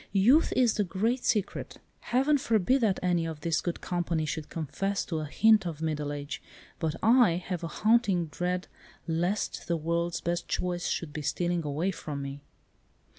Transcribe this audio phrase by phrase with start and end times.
[0.13, 1.77] "Youth is the great secret.
[1.99, 6.11] Heaven forbid that any of this good company should confess to a hint of middle
[6.11, 6.41] age,
[6.79, 8.67] but I have a haunting dread
[9.07, 12.41] lest the world's best joys should be stealing away from me."